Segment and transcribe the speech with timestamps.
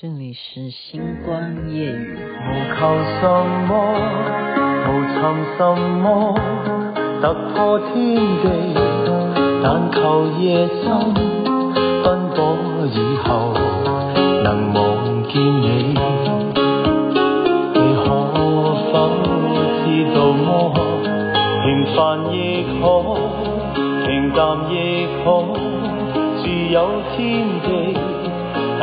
[0.00, 2.16] 这里是星光夜雨。
[2.16, 2.80] 无求
[3.20, 3.28] 什
[3.68, 3.72] 么，
[4.88, 5.20] 无寻
[5.58, 5.60] 什
[6.00, 6.34] 么，
[7.20, 8.48] 突破天地，
[9.62, 11.12] 但求夜深
[12.02, 12.40] 奔波
[12.86, 13.52] 以后
[14.42, 14.82] 能望
[15.28, 15.94] 见你。
[17.74, 18.04] 你可
[18.90, 18.96] 否
[19.84, 19.84] 知
[20.14, 20.72] 道么？
[21.64, 22.00] 平凡
[22.32, 22.82] 亦可，
[24.06, 24.40] 平淡
[24.72, 25.26] 亦可，
[26.42, 26.76] 自有
[27.14, 27.91] 天地。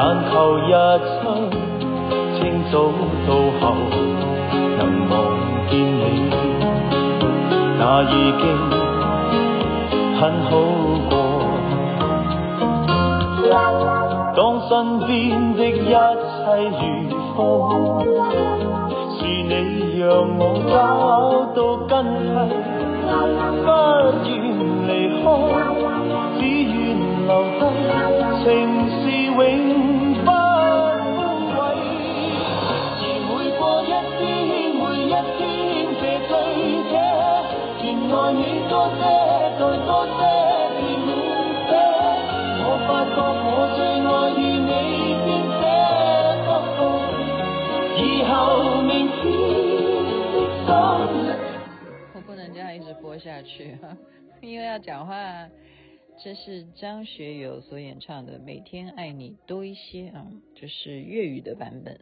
[0.02, 0.72] 但求日
[1.04, 1.28] 出，
[2.38, 2.40] 清
[2.72, 2.74] 早
[3.28, 3.30] 到
[3.60, 3.62] 后
[4.78, 5.14] 能望
[5.70, 6.00] 见你，
[7.78, 8.08] 那已
[8.40, 8.42] 经
[10.18, 10.52] 很好
[11.10, 11.12] 过。
[14.38, 14.40] 当
[14.70, 14.72] 身
[15.06, 15.10] 边
[15.58, 15.94] 的一切
[16.80, 16.82] 如
[17.36, 17.38] 风，
[19.18, 19.52] 是你
[20.00, 20.08] 让
[20.40, 20.74] 我找
[21.54, 21.58] 到
[21.90, 23.20] 根蒂，
[23.66, 23.68] 不
[24.24, 24.32] 愿
[24.88, 24.90] 离
[25.22, 25.26] 开，
[26.40, 26.74] 只愿
[27.28, 27.62] 留低
[28.46, 28.48] 情
[29.02, 29.99] 是永。
[52.14, 53.78] 我不能这样一直播下去，
[54.42, 55.50] 因为要讲话。
[56.22, 61.98] 这是张学友所演唱的《每天爱你多一些》啊，就是粤语的版本。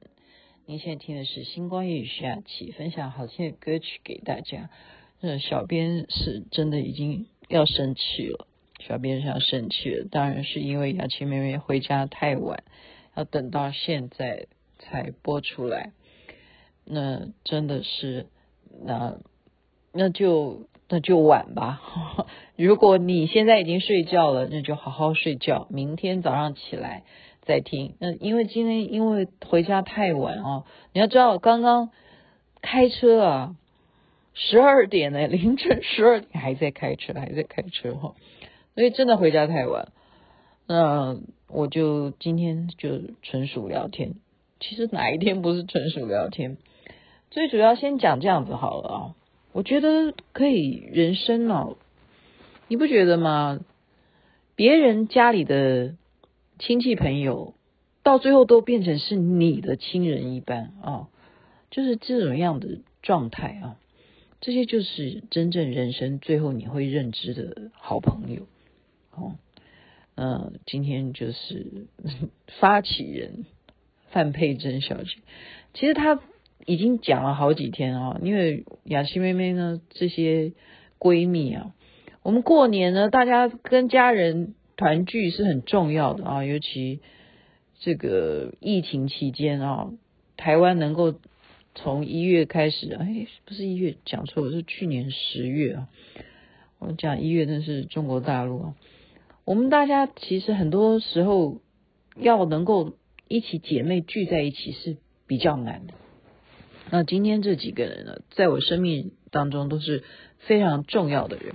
[0.65, 4.71] 您现在听的是星光夜语徐雅琪分享好听的歌曲给大家。
[5.21, 8.47] 呃，小编是真的已经要生气了，
[8.79, 12.63] 小编是要生气了，当然是因为雅琪妹妹回家太晚，
[13.15, 14.47] 要等到现在
[14.79, 15.91] 才播出来。
[16.85, 18.27] 那真的是，
[18.83, 19.17] 那
[19.91, 20.67] 那就。
[20.89, 21.81] 那就晚吧。
[22.55, 27.03] 如果你现在已经睡觉了，那就好好睡觉，明天早上起来
[27.41, 27.95] 再听。
[27.99, 31.89] 那因为今天因为回家太晚哦，你要知道刚刚
[32.61, 33.55] 开车啊，
[34.39, 38.13] 十二点呢，凌晨十二点还在开车，还在开车哈，
[38.75, 39.91] 所以真的回家太晚。
[40.67, 41.17] 那
[41.47, 44.13] 我就今天就纯属聊天。
[44.59, 46.57] 其实哪一天不是纯属聊天？
[47.31, 49.15] 最主要先讲这样子好了啊。
[49.53, 51.77] 我觉得可以，人生哦，
[52.67, 53.59] 你不觉得吗？
[54.55, 55.95] 别人家里的
[56.59, 57.55] 亲戚朋友，
[58.03, 61.07] 到最后都变成是你的亲人一般啊、
[61.71, 63.77] 就是这种样的状态啊。
[64.41, 68.47] 这些就是真正人生最后你会认知的好朋友。
[69.11, 69.35] 哦，
[70.15, 71.87] 嗯、呃，今天就是
[72.59, 73.45] 发起人
[74.09, 75.17] 范佩珍小姐，
[75.73, 76.19] 其实她。
[76.65, 80.51] 已经讲了好几天啊，因为雅琪妹妹呢，这些
[80.99, 81.73] 闺蜜啊，
[82.23, 86.99] 我们过年呢，大家跟家人团聚是很重要的啊，尤其
[87.79, 89.93] 这个疫情期间啊，
[90.35, 91.13] 台湾能够
[91.77, 95.87] 从一月开始，哎，不是一月，讲错了，是去年十月啊，
[96.79, 98.75] 我讲一月那是中国大陆啊，
[99.45, 101.61] 我们大家其实很多时候
[102.15, 102.93] 要能够
[103.27, 105.93] 一起姐妹聚在一起是比较难的。
[106.89, 110.03] 那今天这几个人呢，在我生命当中都是
[110.39, 111.53] 非常重要的人。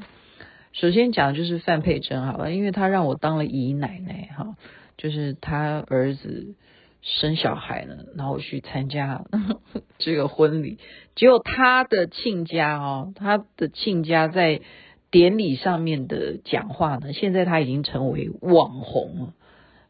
[0.72, 4.56] 首先讲的就是范佩珍，好了，因为她让我当了姨奶奶，哈，
[4.96, 6.54] 就是她儿子
[7.02, 9.26] 生小孩呢，然后去参加
[9.98, 10.78] 这个婚礼，
[11.14, 14.62] 结果他的亲家哦，他的亲家在
[15.10, 19.34] 典礼上面的讲话呢，现在他已经成为网红了。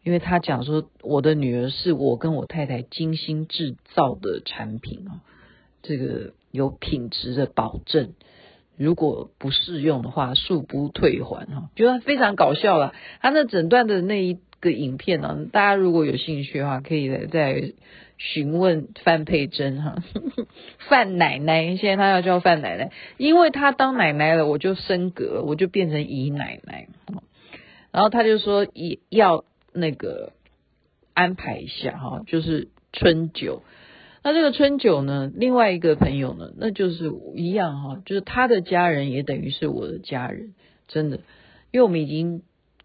[0.05, 5.23] 因为他讲说，我的女儿是我跟我太太精心制造的产品啊，
[5.83, 8.15] 这个有品质的保证，
[8.77, 12.95] 如果不适用的话，恕不退还哈，觉得非常搞笑了。
[13.21, 17.75] 他那整段的那一个影片呢，大家如果有兴趣的话，可以来再
[18.17, 19.97] 询问范佩珍哈，
[20.89, 26.89] 范奶奶，现在他要叫范奶奶，因为他当奶奶了，我就升格，我就变成姨奶奶，
[27.91, 29.45] 然后他就说也要。
[29.75, 30.35] 那个
[31.15, 33.63] 安排一下哈，就是春酒。
[34.23, 40.53] 那这个春酒呢，另外一个朋友呢，那就是一样哈，就是他的家人也等于是我的家人，
[40.89, 41.21] 真的，
[41.71, 42.43] 因为我们已经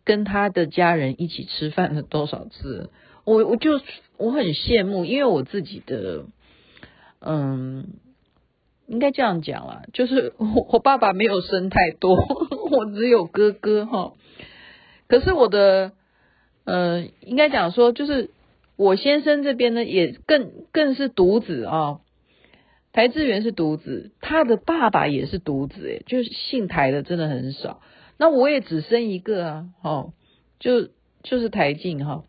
[0.08, 2.90] 跟他的家人一起吃饭了多少次，
[3.26, 3.82] 我我就
[4.18, 6.24] 我很羡慕，因为我自己的，
[7.20, 7.88] 嗯，
[8.88, 12.16] 应该这样讲啦，就是我我爸爸没有生太多，
[12.72, 14.14] 我只有哥哥哈，
[15.08, 15.92] 可是我的。
[16.70, 18.30] 嗯，应该讲说，就是
[18.76, 22.02] 我先生这边呢，也更更是独子啊、
[22.92, 27.80] 台志源是独子，他的爸爸也是独子，诶，就是姓台的真的很少。
[28.18, 30.14] 那我也只生一个啊，哦，
[30.60, 30.90] 就
[31.24, 32.24] 就是台静哈。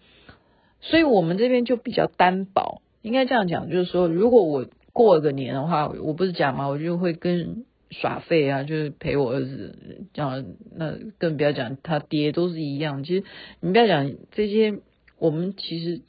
[0.81, 10.45] 所以我们这边就比较单薄，应该这样讲，就是说，如果我过了个年的话，我不是讲嘛，我就会跟耍废啊，就是陪我儿子这样，
[10.75, 13.03] 那更不要讲他爹都是一样。
[13.03, 13.25] 其实
[13.61, 14.79] 你不要讲这些，
[15.19, 16.03] 我们其实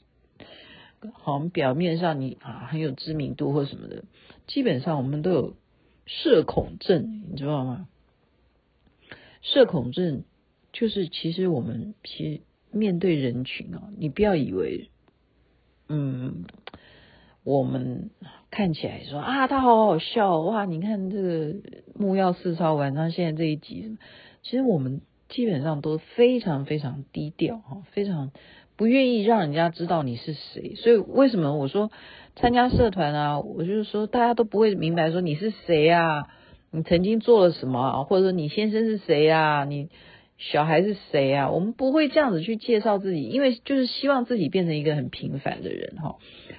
[1.14, 4.04] 好像表面上你啊很有知名度或什么的，
[4.46, 5.54] 基本上我们都有
[6.06, 7.88] 社恐症，你知道吗？
[9.42, 10.24] 社恐症
[10.72, 12.40] 就是其实我们其实
[12.70, 14.90] 面对人群啊，你不要以为，
[15.88, 16.44] 嗯，
[17.42, 18.10] 我们
[18.50, 20.64] 看起来说啊，他好好笑哇！
[20.66, 21.54] 你看这个
[21.94, 23.96] 木曜四超玩，他现在这一集，
[24.42, 28.30] 其实我们基本上都非常非常低调哈，非常
[28.76, 30.74] 不愿意让人家知道你是谁。
[30.76, 31.90] 所以为什么我说
[32.36, 36.28] 参加社团啊，我就是说大家都不会明白说你是谁啊。
[36.72, 38.02] 你曾经做了什么啊？
[38.04, 39.64] 或者说你先生是谁啊？
[39.64, 39.88] 你
[40.38, 41.50] 小孩是谁啊？
[41.50, 46.16] 我们不会这样子去介绍自己，因为就是希望自己变成一个很平凡的人哈。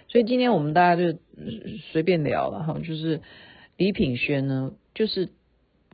[0.07, 1.17] 所以今天我们大家就
[1.91, 3.21] 随便聊了哈，就是
[3.77, 5.29] 李品轩呢，就是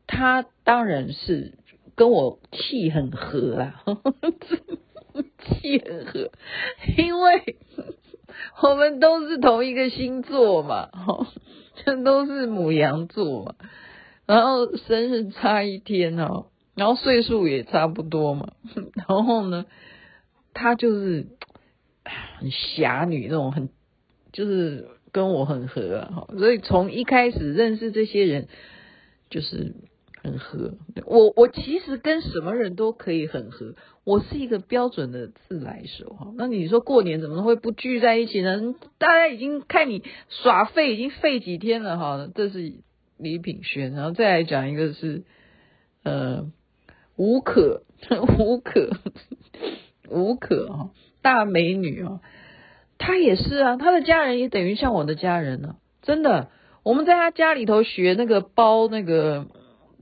[0.07, 1.53] 他当然是
[1.95, 3.83] 跟我气很合啦，
[5.61, 6.31] 气很合，
[6.97, 7.55] 因为
[8.63, 11.27] 我们都是同一个星座嘛，哈，
[11.85, 13.55] 这都是母羊座嘛。
[14.27, 18.51] 然后生日差一天哦，然后岁数也差不多嘛。
[19.07, 19.65] 然后呢，
[20.53, 21.27] 她就是
[22.03, 23.69] 很侠女那种，很
[24.33, 26.11] 就是跟我很合啊。
[26.13, 28.49] 哈，所以从一开始认识这些人，
[29.29, 29.75] 就是
[30.21, 30.73] 很合。
[31.05, 36.33] 我我其实跟什么人都可以很合，我是一个标准的自来熟哈。
[36.35, 38.75] 那你说过年怎么会不聚在一起呢？
[38.97, 42.29] 大家已经看你耍废，已经废几天了哈。
[42.35, 42.73] 这是。
[43.17, 45.23] 李品轩，然后再来讲一个是，
[46.03, 46.51] 呃，
[47.15, 47.83] 吴可，
[48.37, 48.91] 吴可，
[50.09, 50.89] 吴可啊，
[51.21, 52.19] 大美女哦，
[52.97, 56.49] 她也是啊，她的家人也等于像我的家人呢、真的，
[56.83, 59.47] 我们在她家里头学那个包那个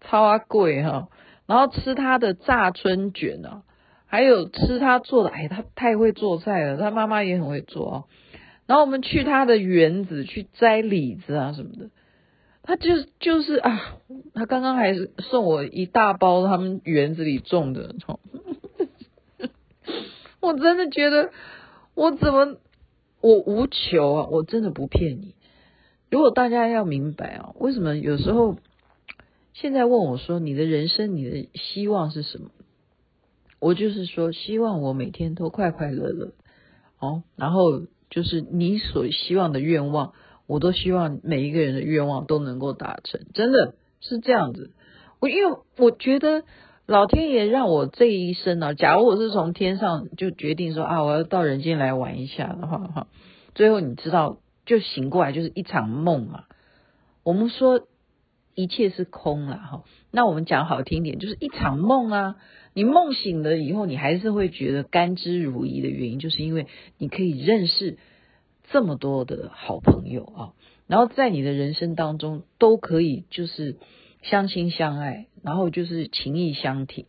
[0.01, 1.07] 超阿贵哈，
[1.47, 3.63] 然后吃她的炸春卷啊，
[4.07, 8.03] 还有吃她做的，哎，她太会做菜了，她妈妈也很会做哦，
[8.67, 11.89] 然后我们去她的园子去摘李子啊什么的。
[12.67, 12.89] 他就
[13.19, 13.99] 就是啊，
[14.33, 17.93] 他刚刚还是送我一大包他们园子里种的，
[20.41, 21.31] 我真的觉得
[21.93, 22.57] 我怎么
[23.21, 25.35] 我无求啊，我真的不骗你。
[26.09, 28.57] 如果大家要明白啊，为什么有时候
[29.53, 32.49] 现在问我说你的人生你的希望是什么？
[33.59, 36.33] 我就是说希望我每天都快快乐乐
[36.99, 40.13] 哦，然后就是你所希望的愿望。
[40.47, 44.71] 我都希望每一个人的愿望都能够达成，真的是这样子。
[45.19, 46.43] 我因为我觉得
[46.85, 53.07] 老天爷让我这一生呢、啊，假如我是从天上就决定说啊，我要到人间来玩一下的话，哈，
[53.55, 56.43] 最后你知道就醒过来就是一场梦嘛。
[57.23, 57.87] 我们说
[58.53, 62.35] 一切是空了哈，那我们讲好听点，就是一场梦啊。
[62.75, 66.67] 你梦醒了以后，你还是会觉得甘之如饴的原因，就是因为
[66.99, 67.97] 你可以认识。
[68.71, 70.53] 这么多的好朋友啊，
[70.87, 73.75] 然后在你的人生当中都可以就是
[74.21, 77.05] 相亲相爱，然后就是情义相挺。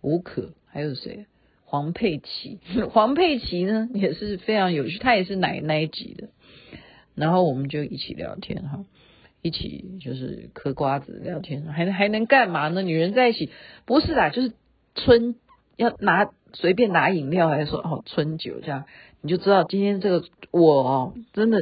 [0.00, 1.26] 吴可还有谁？
[1.64, 2.60] 黄佩琪，
[2.92, 6.28] 黄佩琪呢也是非常有趣，她也是奶奶级的。
[7.14, 8.84] 然后我们就一起聊天哈，
[9.42, 12.82] 一起就是嗑瓜子聊天，还还能干嘛呢？
[12.82, 13.50] 女人在一起
[13.86, 14.52] 不是啦，就是
[14.94, 15.34] 春
[15.76, 18.84] 要拿随便拿饮料，还是说哦春酒这样。
[19.20, 21.58] 你就知道今天这个我哦，真的，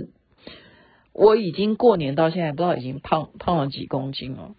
[1.13, 4.55] 我已经过年到现在，不知道已经胖胖了几公斤了。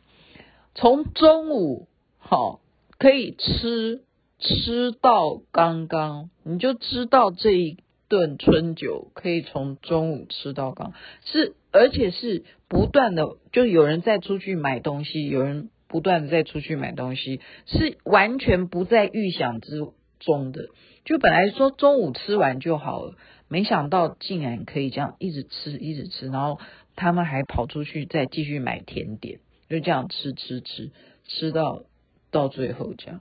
[0.74, 1.88] 从中午
[2.18, 2.62] 好
[2.98, 4.02] 可以吃
[4.40, 10.94] 吃到刚刚，你就知道这一顿春酒可以从中午吃到刚，
[11.26, 19.84] 是而且是不断的，就有人在出去买东西，有人不断的在出去买东西，是完全不在预想之
[20.26, 20.70] 中的。
[21.06, 23.16] 就本来说中午吃完就好了，
[23.48, 26.60] 没想到竟然可以这样一直吃一直吃，然后
[26.96, 29.40] 他们还跑出去再继续买甜点，
[29.70, 30.92] 就这样吃吃吃
[31.26, 31.84] 吃到
[32.32, 33.20] 到最后这样，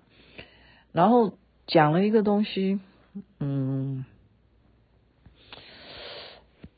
[0.92, 1.34] 然后
[1.66, 2.78] 讲了一个东西，
[3.40, 4.04] 嗯，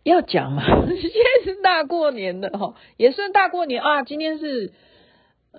[0.04, 4.72] 要讲嘛， 现在是大过年的哈，也算大过年啊，今天是、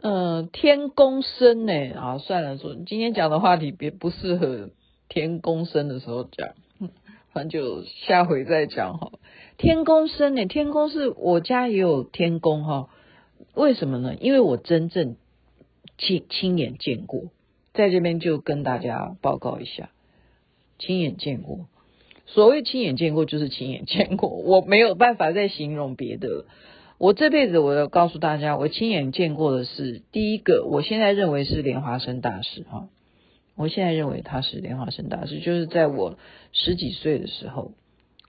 [0.01, 4.69] 呃、天公生呢啊，算了说今天讲的话题别不适合。
[5.07, 6.49] 天公生的时候讲，
[7.31, 9.11] 反正就下回再讲哈。
[9.55, 12.89] 天公生呢，天公是我家也有天公哈。
[13.53, 14.15] 为什么呢？
[14.19, 15.15] 因为我真正
[15.99, 17.25] 亲亲眼见过，
[17.73, 19.91] 在这边就跟大家报告一下，
[20.79, 21.67] 亲眼见过。
[22.25, 26.45] 所谓亲眼见过就是亲眼见过，我没有办法再形容别的。
[26.97, 32.87] 我这辈子我要告诉大家，我亲眼见过的是第一个，我现在认为是莲花生大师哈。
[33.55, 36.17] 我现在认为他是莲花生大师，就是在我
[36.51, 37.71] 十几岁的时候，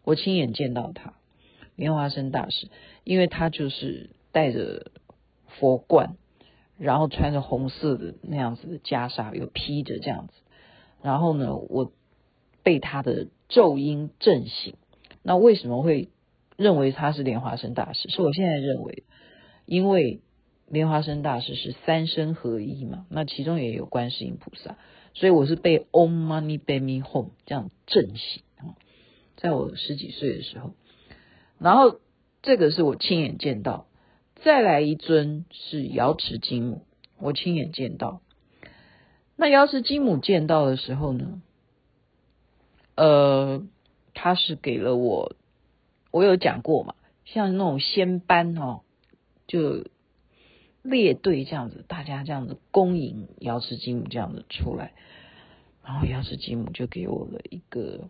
[0.04, 1.14] 我亲眼见到他，
[1.74, 2.68] 莲花生大师，
[3.04, 4.90] 因为他就是带着
[5.46, 6.16] 佛冠，
[6.78, 10.32] 然后穿着红色的那样子的袈裟，又披着这样子，
[11.02, 11.92] 然后呢，我
[12.62, 14.74] 被他的咒音震醒。
[15.22, 16.08] 那为什么会
[16.56, 18.08] 认为他是莲花生大师？
[18.08, 19.04] 是我现在认为，
[19.66, 20.20] 因为
[20.68, 24.76] 莲花生大师是三身合一嘛，那其中也有观世音菩萨。
[25.14, 28.76] 所以我是被 Om Mani Padme Hum 这样震醒啊，
[29.36, 30.74] 在我十几岁的时候，
[31.58, 32.00] 然后
[32.42, 33.86] 这个是我亲眼见到，
[34.34, 36.82] 再来一尊是瑶池金母，
[37.18, 38.20] 我亲眼见到。
[39.36, 41.40] 那瑶池金母见到的时候呢，
[42.94, 43.66] 呃，
[44.12, 45.34] 他是给了我，
[46.16, 46.94] 我有讲过嘛，
[47.24, 48.80] 像那种仙班哦，
[49.46, 49.86] 就。
[50.82, 54.92] 列队这样子，大家这样子恭迎瑶池金母这样子出来，
[55.82, 58.08] 然后瑶池金母就给我了一个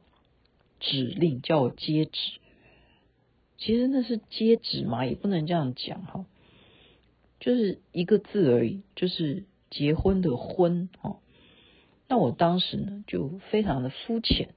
[0.79, 2.33] 指令，叫我接旨。
[3.57, 6.27] 其实那是接旨嘛，也不能这样讲哈，
[7.41, 11.17] 就是一个字而已，就是结婚的婚哈。
[12.09, 14.51] 那我当时呢，就非常的肤浅，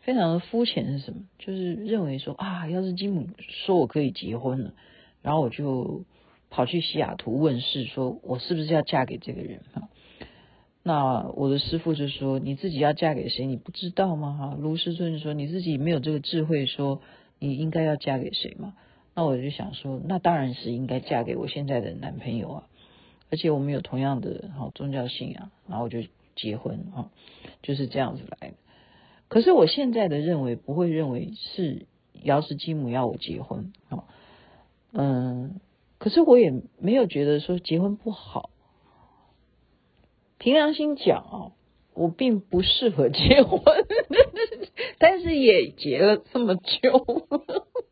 [0.00, 1.20] 非常的肤浅是什么？
[1.38, 4.74] 就是认为说啊，要是金母说我可以结婚了，
[5.22, 6.04] 然后我就。
[6.52, 9.60] 跑去西雅图问事，说我是不是要嫁给这个人？
[9.72, 9.88] 哈，
[10.82, 13.46] 那我的师傅就说：“你自己要嫁给谁？
[13.46, 17.02] 你不知道吗？”哈，卢师尊说：“你自己没有这个智慧，说
[17.38, 18.74] 你应该要嫁给谁吗？”
[19.14, 22.66] 那我就想说，那当然是应该嫁给我现在的男朋友啊，
[23.30, 26.00] 而且我们有同样的哈宗教信仰，然后我就
[26.34, 27.12] 结婚啊，
[27.62, 28.54] 就是这样子来的。
[29.30, 31.86] 可是我现在的认为不会认为是
[32.22, 34.04] 瑶池金母要我结婚啊，
[34.92, 35.60] 嗯。
[35.98, 38.48] 可是我也没有觉得说结婚不好，
[40.38, 41.52] 凭良心讲啊，
[41.92, 43.62] 我并不适合结婚，
[44.98, 47.26] 但是也结了这么久，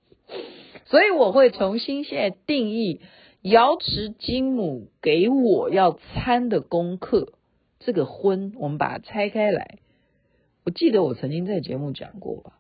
[0.87, 3.03] 所以我会重新现在定义
[3.43, 7.35] 瑶池金母给我要参的功课，
[7.79, 9.81] 这个婚我们把它拆开来。
[10.69, 12.59] 我记得我曾经在节目讲过吧，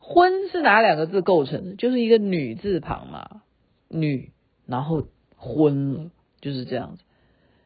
[0.00, 1.76] 婚是哪两个字构成的？
[1.76, 3.42] 就是一个女字旁嘛，
[3.86, 4.32] 女。
[4.66, 6.10] 然后婚，
[6.40, 7.04] 就是这样子。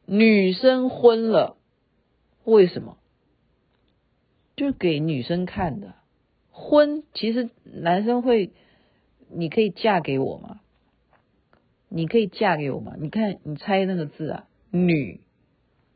[0.04, 1.56] 女生婚了，
[2.44, 2.98] 为什么？
[4.56, 5.94] 就给女生看的。
[6.50, 8.52] 婚其实男生会，
[9.30, 10.60] 你可以嫁给我吗？
[11.88, 12.92] 你可以嫁给我吗？
[12.98, 15.22] 你看，你猜那个字啊，女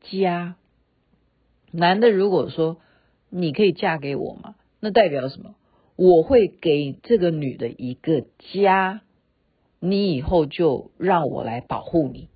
[0.01, 0.57] 家。
[1.73, 2.79] 男的如果说
[3.37, 4.55] 你可以嫁给我吗？
[4.81, 5.55] 那代表什么？
[5.97, 9.01] 我会给这个女的一个家。
[9.81, 12.31] 你以后就让我来保护你，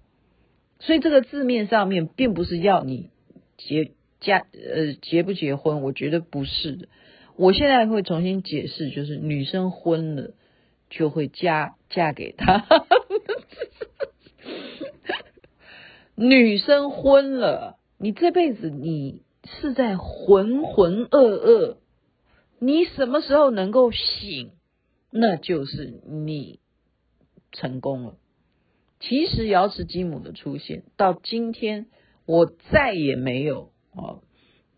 [0.81, 3.09] 所以这个字面上面并不是要你
[3.57, 6.89] 结嫁呃结不结婚，我觉得不是的。
[7.37, 10.35] 我现在会重新解释，就是女生婚了
[10.91, 12.67] 就会嫁嫁给他，
[16.17, 19.23] 女生婚了，你这辈子你
[19.61, 21.77] 是在浑浑噩噩，
[22.59, 24.53] 你什么时候能够醒，
[25.11, 26.61] 那就是你。
[27.51, 28.17] 成功了。
[29.01, 31.87] 其实瑶池金母的出现到今天，
[32.27, 34.21] 我再也没有啊，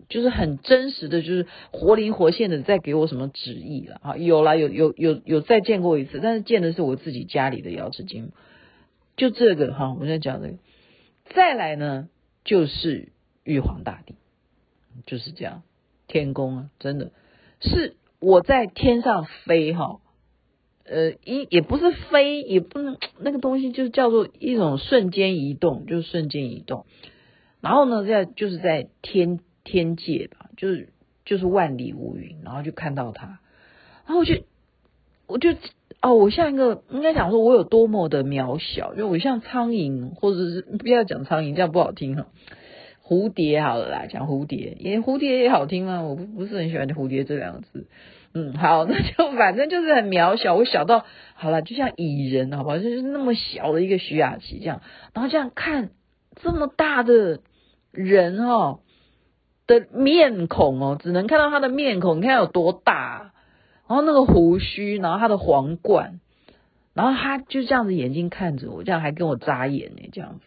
[0.09, 4.17] 就是很真实的就是活灵活现的在给我什么旨意了啊。
[4.17, 8.31] 有啦，有有有有再见过一次，但是见的是我自己家里的瑶池金母。
[9.17, 10.59] 就这个哈，我现在讲这个。
[11.35, 12.09] 再来呢，
[12.45, 13.09] 就是
[13.43, 14.15] 玉皇大帝，
[15.07, 15.63] 就是这样，
[16.07, 17.13] 天宫啊，真的
[17.61, 20.01] 是我在天上飞哈。
[20.85, 26.85] 呃，一也不是飞，也不能那个东西，就是叫做一种瞬间移动，就是瞬间移动。
[27.61, 30.89] 然后呢，在就是在天天界吧，就是
[31.25, 33.39] 就是万里无云，然后就看到他，
[34.05, 34.43] 然后我就
[35.29, 35.51] 我就
[36.01, 42.27] 哦，我像一个应该讲说，我有多么的渺小，就我像苍蝇，或者是不要讲苍蝇，这样不好听哈。
[43.11, 46.01] 蝴蝶好了啦，讲蝴蝶，也蝴蝶也好听吗？
[46.03, 47.89] 我不不是很喜欢蝴蝶这两个字。
[48.35, 52.79] 嗯，好， 那就反正就是很渺小，我小到好了，就像蚁人，好不好？
[52.79, 54.81] 就是那么小的一个徐雅琪这样，
[55.13, 55.91] 然后这样看
[56.41, 57.41] 这么大的
[57.91, 58.79] 人哦
[59.67, 63.33] 的面孔哦，只能看到他的面孔，你看有多大，
[63.89, 66.21] 然后那个胡须，然后他的皇冠，
[66.95, 70.45] 然后他就这样子眼睛看着我，这样还跟我眨眼呢，这样子，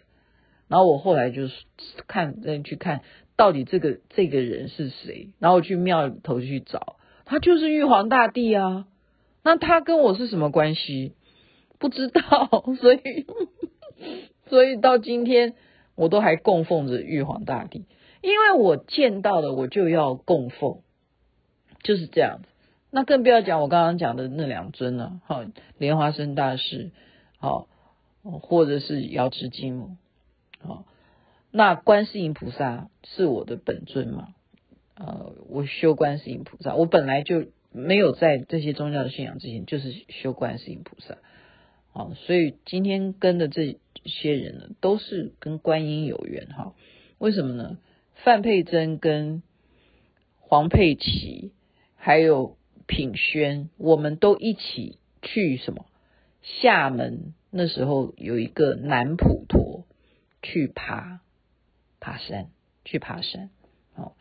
[0.73, 1.53] 然后我后来就是
[2.07, 3.01] 看再去看
[3.35, 6.95] 到底这个这个人是谁，然后去庙里头去找。
[7.25, 8.87] 他就是玉皇大帝啊。
[9.43, 11.13] 那他跟我是什么关系？
[11.77, 13.27] 不知道， 所以
[14.49, 15.53] 所以到今天
[15.93, 17.85] 我都还供奉着玉皇大帝，
[18.23, 20.79] 因为我见到了我就要供奉，
[21.83, 22.47] 就是这样子。
[22.89, 25.43] 那更不要讲我刚刚讲的那两尊了，好，
[25.77, 26.89] 莲花生大师，
[27.37, 27.67] 好，
[28.23, 29.97] 或者是瑶池金母，
[30.65, 30.85] 好，
[31.51, 34.33] 那观世音菩萨是我的本尊嘛？
[34.95, 41.17] 呃，我修观世音菩萨，我本来就没有在这些宗教的信仰之前，就是修观世音菩萨，
[41.91, 46.73] 好，所以今天跟的这些人呢，都是跟观音有缘哈。
[47.17, 47.77] 为什么呢？
[48.15, 49.43] 范佩珍跟
[50.39, 51.51] 黄佩琪
[51.95, 52.57] 还有。
[52.85, 55.85] 品轩，我们都一起去什么？
[56.41, 59.85] 厦门那时候有一个南普陀，
[60.43, 61.21] 去爬
[61.99, 62.49] 爬山，
[62.85, 63.49] 去爬山，
[63.95, 64.11] 哦，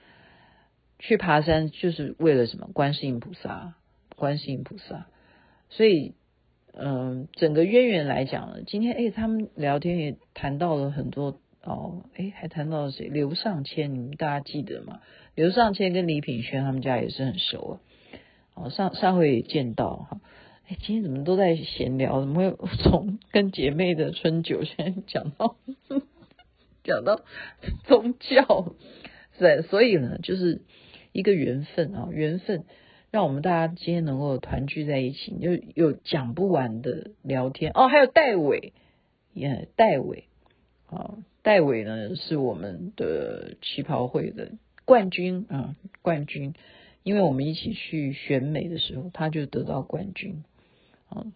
[0.98, 2.68] 去爬山就是为了什么？
[2.72, 3.74] 观世音菩萨，
[4.16, 5.08] 观世音菩萨。
[5.68, 6.14] 所以，
[6.72, 13.08] 嗯，整个渊源来讲呢，今天哎，他们聊天也谈到了很多哦，哎，还谈到了谁？
[13.08, 15.00] 刘尚谦，你们大家记得吗？
[15.34, 17.74] 刘尚谦跟李品轩他们家也是很熟啊。
[18.54, 20.20] 哦，上上回也见到哈，
[20.68, 22.20] 哎，今天怎么都在闲聊？
[22.20, 25.56] 怎么会从跟姐妹的春酒，先讲到
[26.92, 27.22] 讲到
[27.84, 28.74] 宗教？
[29.38, 30.62] 对，所以呢，就是
[31.12, 32.64] 一个缘分啊，缘分
[33.10, 37.88] 让我们大家今天能够团聚在一起，就有讲不完的聊天哦。
[37.88, 38.72] 还有戴伟，
[39.32, 40.24] 也戴伟
[40.86, 44.52] 啊，戴伟呢是我们的旗袍会的
[44.84, 46.54] 冠军啊，冠军。
[47.04, 50.44] 因为我们一起去选美的时候，他就得到冠军，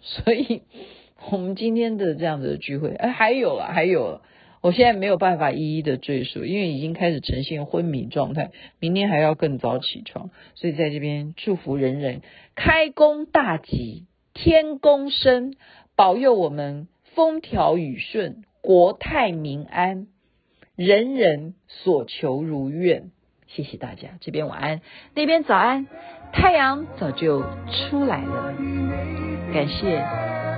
[0.00, 0.62] 所以
[1.32, 4.22] 我们今天的这样子的聚会，哎，还有了，还有了，
[4.66, 12.20] 我现在没有办法一一的赘述，因为已经开始呈现昏迷状态，明天还要更早起床，所以在这边祝福人人
[12.56, 15.54] 开工大吉，天公生，
[15.94, 20.08] 保佑我们风调雨顺，国泰民安，
[20.74, 23.12] 人人所求如愿。
[23.46, 24.80] 谢谢大家，这边晚安，
[25.14, 25.86] 那边早安，
[26.32, 28.52] 太阳早就出来了。
[29.54, 30.35] 感谢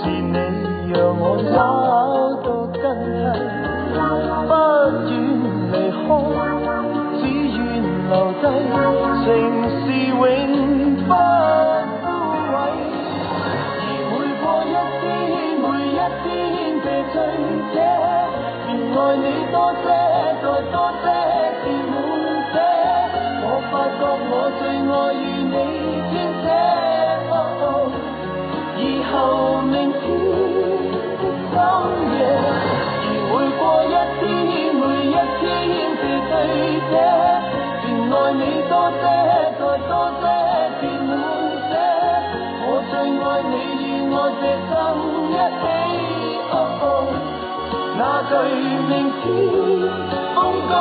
[0.00, 0.36] 是你
[0.92, 1.22] 让我
[1.54, 1.56] 找
[2.42, 2.82] 到根
[3.32, 3.36] 蒂。
[4.46, 4.52] 不
[5.08, 5.10] 愿
[5.72, 6.06] 离开，
[7.18, 7.22] 只
[7.54, 7.58] 愿
[8.10, 8.44] 留低，
[9.24, 9.26] 情
[9.80, 10.22] 是永
[11.06, 11.10] 不
[12.02, 12.06] 枯
[12.52, 12.54] 萎。
[13.80, 15.02] 而每过一天，
[15.62, 16.26] 每一天
[16.84, 17.16] 的醉
[17.72, 17.76] 者，
[18.66, 19.86] 便爱你多些，
[20.42, 21.04] 再多些
[21.60, 21.92] 是满
[22.52, 22.54] 泻。
[23.46, 25.56] 我发觉我最爱与你，
[26.10, 26.12] 天
[29.14, 31.56] 到明天的深
[32.10, 32.18] 夜
[33.30, 34.22] 而每过一天
[34.74, 35.42] 每一天
[35.98, 36.32] 是对
[36.90, 36.92] 者
[37.80, 39.02] 便爱你多些
[39.54, 40.22] 再多些
[40.80, 41.12] 便满
[41.70, 41.72] 者
[42.66, 44.72] 我最爱你与我这心
[45.30, 45.64] 一起
[46.50, 46.82] 哭
[47.96, 48.32] 那对
[48.90, 49.22] 明天
[50.34, 50.36] 风
[50.68, 50.74] 高